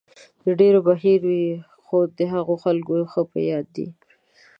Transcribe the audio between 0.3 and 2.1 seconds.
د ډېرو به هېر وي، خو